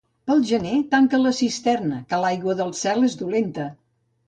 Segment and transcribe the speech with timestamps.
[0.29, 3.71] Pel gener, tanca la cisterna, que l'aigua del cel és dolenta.